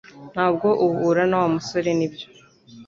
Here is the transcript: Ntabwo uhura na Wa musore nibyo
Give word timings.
Ntabwo 0.33 0.67
uhura 0.85 1.23
na 1.29 1.35
Wa 1.41 1.47
musore 1.55 1.89
nibyo 1.97 2.27